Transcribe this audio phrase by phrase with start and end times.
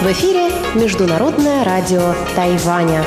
[0.00, 3.04] В эфире Международное радио Тайваня.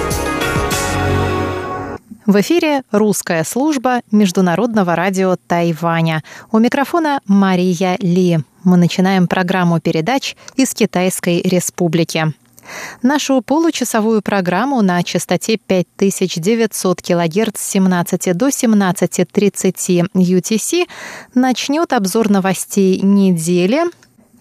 [2.25, 6.23] В эфире русская служба Международного радио Тайваня.
[6.51, 8.39] У микрофона Мария Ли.
[8.65, 12.33] Мы начинаем программу передач из Китайской Республики.
[13.01, 20.87] Нашу получасовую программу на частоте 5900 кГц с 17 до 17.30 UTC
[21.33, 23.83] начнет обзор новостей недели,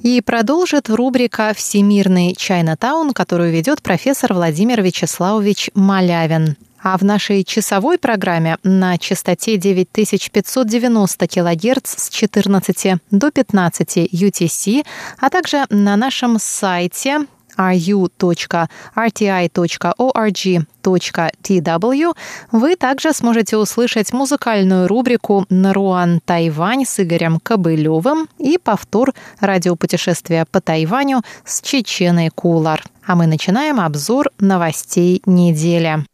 [0.05, 6.57] и продолжит рубрика «Всемирный Чайнатаун», которую ведет профессор Владимир Вячеславович Малявин.
[6.83, 14.85] А в нашей часовой программе на частоте 9590 кГц с 14 до 15 UTC,
[15.19, 17.21] а также на нашем сайте
[17.57, 18.67] ru.rti.org.tw
[22.53, 30.61] вы также сможете услышать музыкальную рубрику «Наруан Тайвань» с Игорем Кобылевым и повтор радиопутешествия по
[30.61, 32.83] Тайваню с Чеченой Кулар.
[33.07, 36.05] А мы начинаем обзор новостей недели.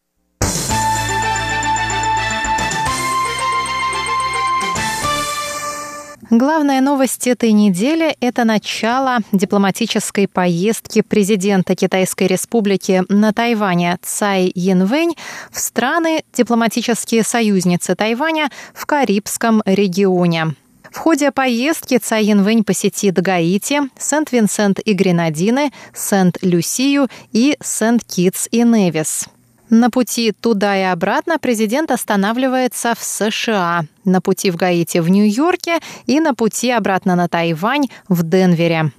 [6.31, 15.17] Главная новость этой недели– это начало дипломатической поездки президента Китайской Республики на Тайване Цай Янвэнь
[15.51, 20.55] в страны дипломатические союзницы Тайваня в Карибском регионе.
[20.89, 29.25] В ходе поездки Цай Янвэнь посетит Гаити, Сент-Винсент и Гренадины, Сент-Люсию и Сент-Китс и Невис.
[29.71, 35.79] На пути туда и обратно президент останавливается в США, на пути в Гаити в Нью-Йорке
[36.07, 38.91] и на пути обратно на Тайвань в Денвере.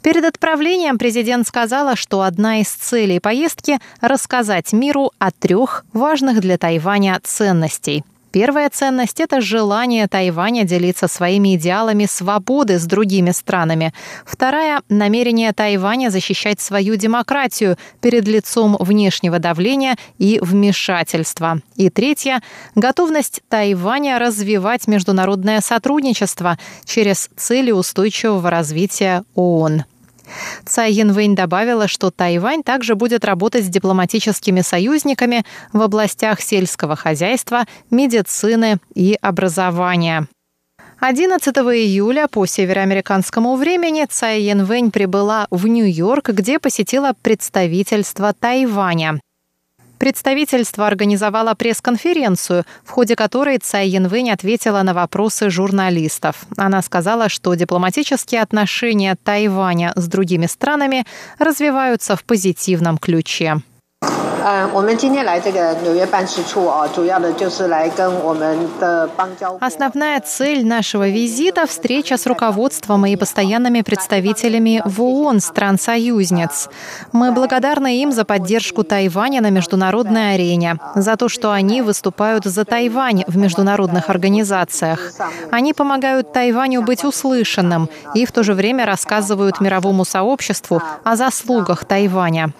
[0.00, 6.56] Перед отправлением президент сказала, что одна из целей поездки– рассказать миру о трех важных для
[6.56, 8.02] Тайваня ценностей–
[8.36, 13.94] Первая ценность– это желание Тайваня делиться своими идеалами свободы с другими странами.
[14.26, 21.62] Вторая– намерение Тайваня защищать свою демократию перед лицом внешнего давления и вмешательства.
[21.76, 22.42] И третья–
[22.74, 29.84] готовность Тайваня развивать международное сотрудничество через цели устойчивого развития ООН.
[30.64, 37.64] Цай Янвэнь добавила, что Тайвань также будет работать с дипломатическими союзниками в областях сельского хозяйства,
[37.90, 40.26] медицины и образования.
[40.98, 49.20] 11 июля по североамериканскому времени Цай Янвэнь прибыла в Нью-Йорк, где посетила представительство Тайваня.
[49.98, 56.46] Представительство организовало пресс-конференцию, в ходе которой Цай Янвэнь ответила на вопросы журналистов.
[56.56, 61.06] Она сказала, что дипломатические отношения Тайваня с другими странами
[61.38, 63.62] развиваются в позитивном ключе.
[64.45, 69.55] 呃，我们今天来这个纽约办事处哦，主要的就是来跟我们的邦交。
[69.59, 76.69] Основная цель нашего визита – встреча с руководством и постоянными представителями в ООН стран-союзниц.
[77.11, 82.65] Мы благодарны им за поддержку Тайваня на международной арене, за то, что они выступают за
[82.65, 85.11] Тайвань в международных организациях.
[85.51, 91.85] Они помогают Тайваню быть услышанным и в то же время рассказывают мировому сообществу о заслугах
[91.85, 92.53] Тайваня.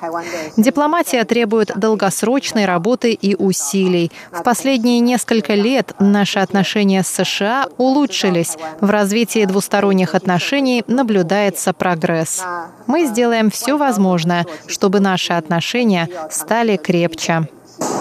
[0.58, 4.12] Дипломатия требует долгосрочной работы и усилий.
[4.32, 8.58] В последние несколько лет наши отношения с США улучшились.
[8.80, 12.44] В развитии двусторонних отношений наблюдается прогресс.
[12.88, 17.48] Мы сделаем все возможное, чтобы наши отношения стали крепче.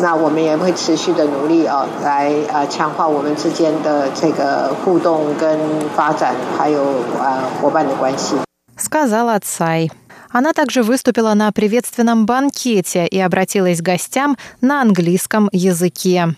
[0.03, 5.59] 那我们也会持续的努力啊，来啊强化我们之间的这个互动跟
[5.97, 6.83] 发展，还有
[7.19, 8.37] 啊伙伴的关系。
[8.77, 9.91] Сказала Цай.
[10.38, 16.36] Она также выступила на приветственном банкете и обратилась к гостям на английском языке.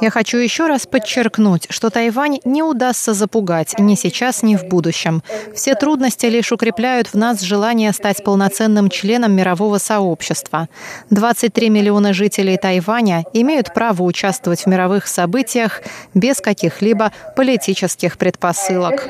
[0.00, 5.22] Я хочу еще раз подчеркнуть, что Тайвань не удастся запугать ни сейчас, ни в будущем.
[5.54, 10.68] Все трудности лишь укрепляют в нас желание стать полноценным членом мирового сообщества.
[11.10, 15.82] 23 миллиона жителей Тайваня имеют право участвовать в мировых событиях
[16.14, 19.02] без каких-либо политических предпосылок.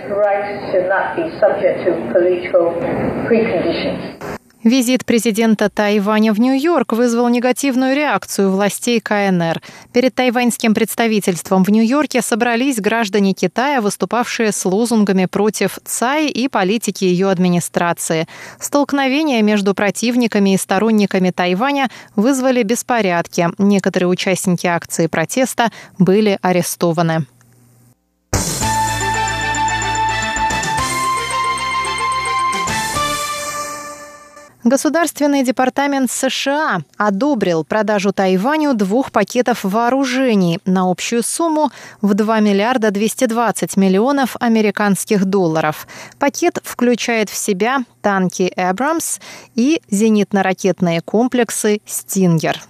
[4.65, 9.63] Визит президента Тайваня в Нью-Йорк вызвал негативную реакцию властей КНР.
[9.93, 17.05] Перед тайваньским представительством в Нью-Йорке собрались граждане Китая, выступавшие с лозунгами против ЦАИ и политики
[17.05, 18.27] ее администрации.
[18.59, 23.51] Столкновения между противниками и сторонниками Тайваня вызвали беспорядки.
[23.59, 27.27] Некоторые участники акции протеста были арестованы.
[34.69, 41.71] Государственный департамент США одобрил продажу Тайваню двух пакетов вооружений на общую сумму
[42.03, 45.89] в 2 миллиарда 220 миллионов американских долларов.
[46.19, 49.21] Пакет включает в себя танки «Эбрамс»
[49.55, 52.61] и зенитно-ракетные комплексы «Стингер».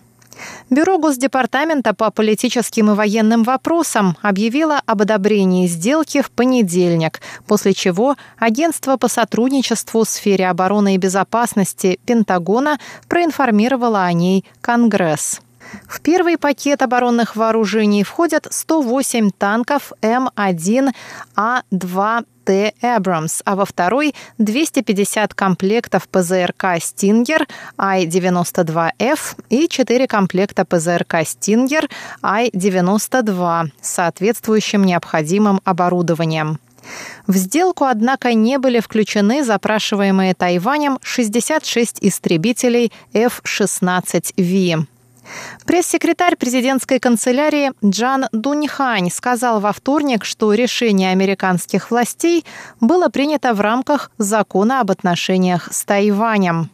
[0.71, 8.17] Бюро Госдепартамента по политическим и военным вопросам объявило об одобрении сделки в понедельник, после чего
[8.39, 15.41] Агентство по сотрудничеству в сфере обороны и безопасности Пентагона проинформировало о ней Конгресс.
[15.87, 22.75] В первый пакет оборонных вооружений входят 108 танков М1А2 Т.
[22.81, 27.47] Абрамс, а во второй– 250 комплектов ПЗРК «Стингер»
[27.79, 29.19] Ай-92Ф
[29.51, 31.91] и 4 комплекта ПЗРК «Стингер»
[32.23, 36.59] Ай-92 с соответствующим необходимым оборудованием.
[37.27, 44.87] В сделку, однако, не были включены запрашиваемые Тайванем 66 истребителей F-16V.
[45.67, 52.45] Пресс-секретарь президентской канцелярии Джан Дуньхань сказал во вторник, что решение американских властей
[52.81, 56.71] было принято в рамках закона об отношениях с Тайванем.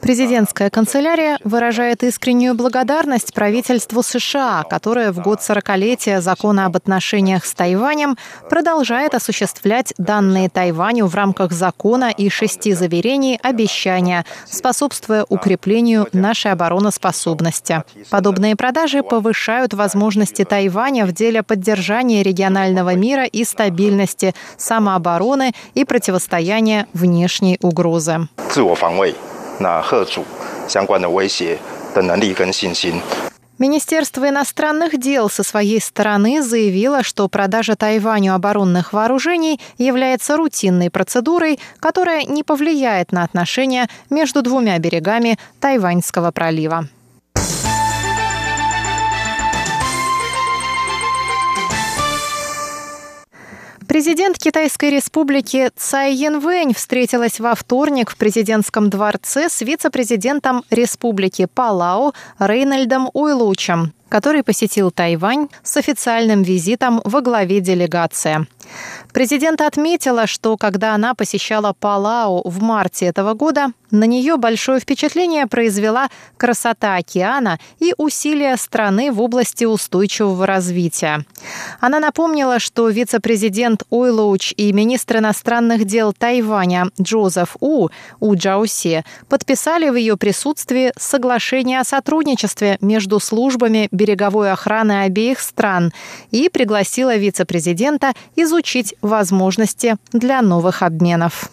[0.00, 7.54] Президентская канцелярия выражает искреннюю благодарность правительству США, которое в год 40-летия закона об отношениях с
[7.54, 8.16] Тайванем
[8.50, 17.82] продолжает осуществлять данные Тайваню в рамках закона и шести заверений обещания, способствуя укреплению нашей обороноспособности.
[18.10, 26.86] Подобные продажи повышают возможности Тайваня в деле поддержания регионального мира и стабильности, самообороны и противостояния
[26.92, 28.28] внешней угрозы.
[28.49, 29.13] 自我防卫，
[29.59, 30.23] 那贺主
[30.67, 31.57] 相关的威胁
[31.93, 33.01] 的能力跟信心。
[33.57, 42.25] Министерство иностранных дел со своей стороны заявило, что продажа Тайваню оборонных вооружений является рутинной процедурой, которая
[42.25, 46.89] не повлияет на отношения между двумя берегами Тайваньского пролива.
[54.00, 62.14] Президент Китайской республики Цай Янвэнь встретилась во вторник в президентском дворце с вице-президентом республики Палау
[62.38, 68.46] Рейнольдом Уйлучем, который посетил Тайвань с официальным визитом во главе делегации.
[69.12, 75.46] Президент отметила, что когда она посещала Палау в марте этого года, на нее большое впечатление
[75.48, 81.24] произвела красота океана и усилия страны в области устойчивого развития.
[81.80, 87.88] Она напомнила, что вице-президент Ойлоуч и министр иностранных дел Тайваня Джозеф У,
[88.20, 95.92] У Джауси, подписали в ее присутствии соглашение о сотрудничестве между службами береговой охраны обеих стран
[96.30, 101.50] и пригласила вице-президента изучить возможности для новых обменов.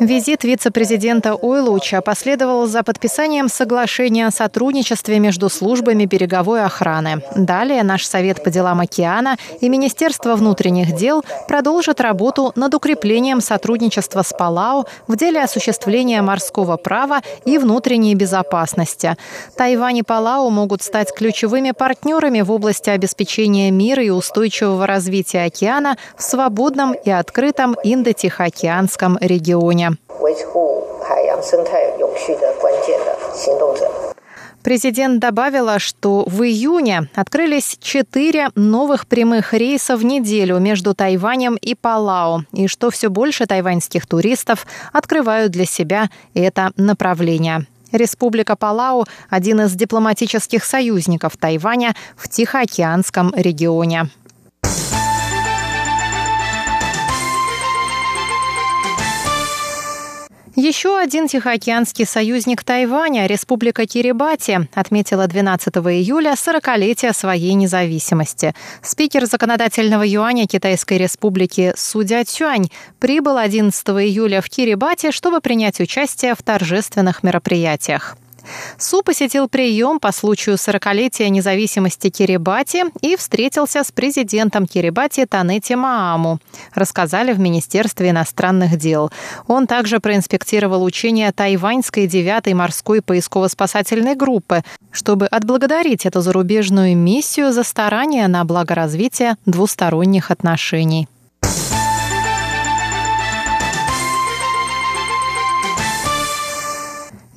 [0.00, 7.22] Визит вице-президента Ойлуча последовал за подписанием соглашения о сотрудничестве между службами береговой охраны.
[7.36, 14.22] Далее наш Совет по делам океана и Министерство внутренних дел продолжат работу над укреплением сотрудничества
[14.22, 19.18] с Палау в деле осуществления морского права и внутренней безопасности.
[19.54, 25.98] Тайвань и Палау могут стать ключевыми партнерами в области обеспечения мира и устойчивого развития океана
[26.16, 29.90] в свободном и открытом Индо-Тихоокеанском регионе.
[34.62, 41.74] Президент добавила, что в июне открылись четыре новых прямых рейса в неделю между Тайванем и
[41.74, 47.66] Палау, и что все больше тайваньских туристов открывают для себя это направление.
[47.92, 54.08] Республика Палау– один из дипломатических союзников Тайваня в Тихоокеанском регионе.
[60.60, 68.54] Еще один тихоокеанский союзник Тайваня, Республика Кирибати, отметила 12 июля 40-летие своей независимости.
[68.82, 76.34] Спикер законодательного юаня Китайской Республики Судя Цюань прибыл 11 июля в Кирибати, чтобы принять участие
[76.34, 78.18] в торжественных мероприятиях.
[78.78, 86.38] Су посетил прием по случаю 40-летия независимости Кирибати и встретился с президентом Кирибати Танети Мааму,
[86.74, 89.10] рассказали в Министерстве иностранных дел.
[89.46, 97.64] Он также проинспектировал учения тайваньской 9-й морской поисково-спасательной группы, чтобы отблагодарить эту зарубежную миссию за
[97.64, 101.08] старания на благо развития двусторонних отношений.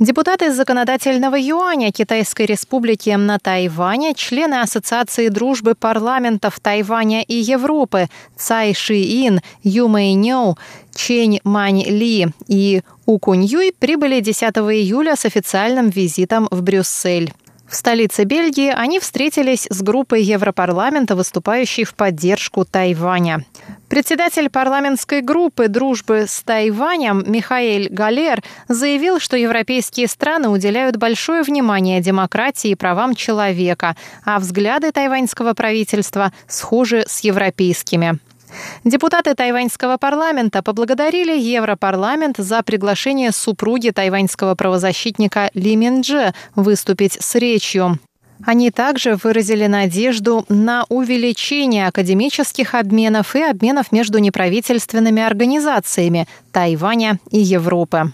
[0.04, 8.74] Депутаты законодательного юаня Китайской республики на Тайване, члены Ассоциации дружбы парламентов Тайваня и Европы Цай
[8.74, 10.58] Ши Ин, Ю Мэй Нёу,
[10.94, 17.32] Чень Мань Ли и У Кунь Юй прибыли 10 июля с официальным визитом в Брюссель.
[17.66, 23.46] В столице Бельгии они встретились с группой Европарламента, выступающей в поддержку Тайваня.
[23.94, 32.02] Председатель парламентской группы дружбы с Тайванем Михаэль Галер заявил, что европейские страны уделяют большое внимание
[32.02, 33.96] демократии и правам человека,
[34.26, 38.18] а взгляды тайваньского правительства схожи с европейскими.
[38.84, 48.00] Депутаты тайваньского парламента поблагодарили Европарламент за приглашение супруги тайваньского правозащитника Ли Миндже выступить с речью.
[48.46, 57.40] Они также выразили надежду на увеличение академических обменов и обменов между неправительственными организациями Тайваня и
[57.40, 58.12] Европы.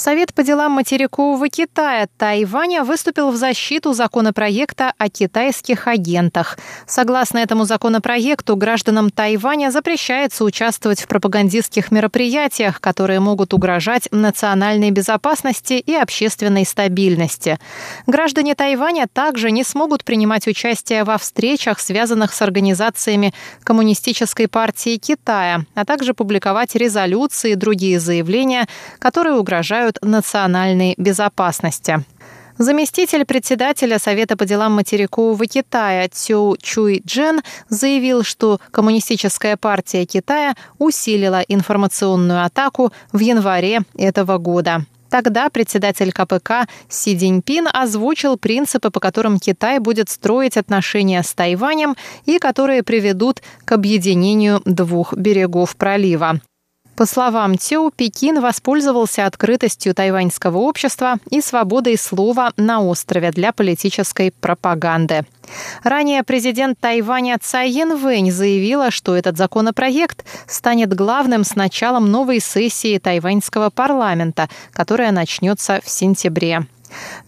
[0.00, 6.56] Совет по делам материкового Китая Тайваня выступил в защиту законопроекта о китайских агентах.
[6.86, 15.74] Согласно этому законопроекту, гражданам Тайваня запрещается участвовать в пропагандистских мероприятиях, которые могут угрожать национальной безопасности
[15.74, 17.58] и общественной стабильности.
[18.06, 25.66] Граждане Тайваня также не смогут принимать участие во встречах, связанных с организациями Коммунистической партии Китая,
[25.74, 28.66] а также публиковать резолюции и другие заявления,
[28.98, 32.04] которые угрожают угрожают национальной безопасности.
[32.58, 40.54] Заместитель председателя Совета по делам материкового Китая Цю Чуй Джен заявил, что Коммунистическая партия Китая
[40.78, 44.84] усилила информационную атаку в январе этого года.
[45.08, 51.96] Тогда председатель КПК Си Цзиньпин озвучил принципы, по которым Китай будет строить отношения с Тайванем
[52.26, 56.40] и которые приведут к объединению двух берегов пролива.
[57.00, 64.34] По словам Цю, Пекин воспользовался открытостью тайваньского общества и свободой слова на острове для политической
[64.38, 65.24] пропаганды.
[65.82, 72.98] Ранее президент Тайваня Цай Янвэнь заявила, что этот законопроект станет главным с началом новой сессии
[72.98, 76.66] тайваньского парламента, которая начнется в сентябре.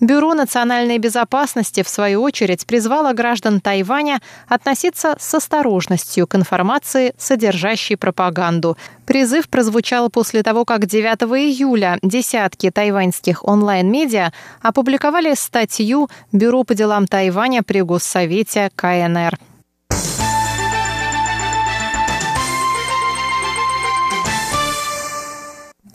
[0.01, 7.97] Бюро национальной безопасности, в свою очередь, призвало граждан Тайваня относиться с осторожностью к информации, содержащей
[7.97, 8.77] пропаганду.
[9.07, 17.07] Призыв прозвучал после того, как 9 июля десятки тайваньских онлайн-медиа опубликовали статью Бюро по делам
[17.07, 19.39] Тайваня при Госсовете КНР.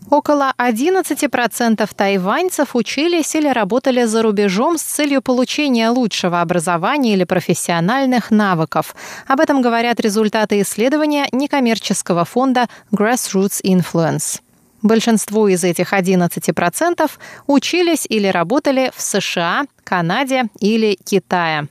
[0.10, 8.32] Около 11% тайваньцев учились или работали за рубежом с целью получения лучшего образования или профессиональных
[8.32, 8.96] навыков.
[9.28, 14.40] Об этом говорят результаты исследования некоммерческого фонда Grassroots Influence.
[14.82, 17.12] Большинство из этих 11%
[17.48, 21.68] учились или работали в США, Канаде или Китае.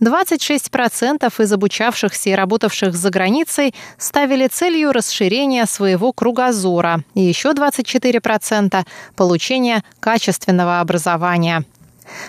[0.00, 8.84] 26% из обучавшихся и работавших за границей ставили целью расширения своего кругозора и еще 24%–
[9.16, 11.64] получения качественного образования.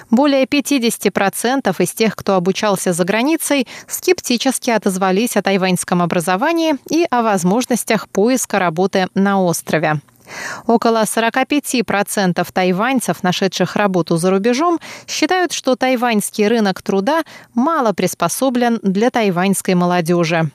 [0.10, 7.24] Более 50% из тех, кто обучался за границей, скептически отозвались о тайваньском образовании и о
[7.24, 10.02] возможностях поиска работы на острове.
[10.68, 17.24] Около 45% тайваньцев, нашедших работу за рубежом, считают, что тайваньский рынок труда
[17.54, 20.52] мало приспособлен для тайваньской молодежи.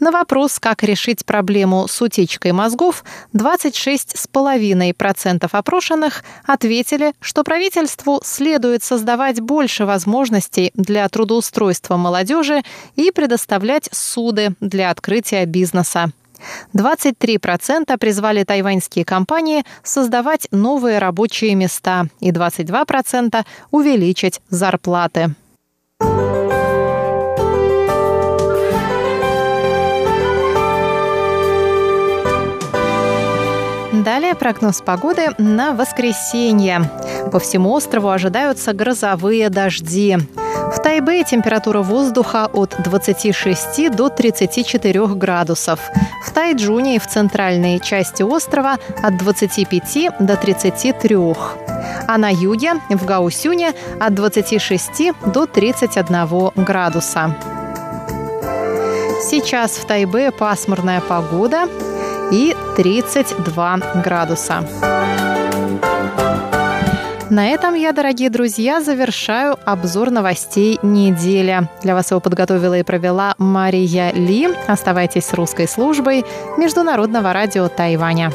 [0.00, 3.04] На вопрос, как решить проблему с утечкой мозгов,
[3.34, 12.62] 26,5% опрошенных ответили, что правительству следует создавать больше возможностей для трудоустройства молодежи
[12.96, 16.10] и предоставлять суды для открытия бизнеса.
[16.74, 25.34] 23% призвали тайваньские компании создавать новые рабочие места и 22% увеличить зарплаты.
[34.04, 36.90] Далее прогноз погоды на воскресенье.
[37.30, 40.18] По всему острову ожидаются грозовые дожди.
[40.72, 45.80] В Тайбе температура воздуха от 26 до 34 градусов.
[46.24, 51.16] В Тайджуне и в центральной части острова от 25 до 33.
[52.08, 57.36] А на юге, в Гаусюне, от 26 до 31 градуса.
[59.20, 61.68] Сейчас в Тайбе пасмурная погода
[62.32, 64.64] и 32 градуса.
[67.32, 71.66] На этом я, дорогие друзья, завершаю обзор новостей недели.
[71.82, 74.50] Для вас его подготовила и провела Мария Ли.
[74.66, 76.26] Оставайтесь с русской службой
[76.58, 78.30] Международного радио Тайваня.